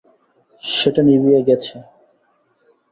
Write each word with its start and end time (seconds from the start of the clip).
সেটা 0.63 1.01
নিবিয়া 1.07 1.41
গেছে। 1.47 1.75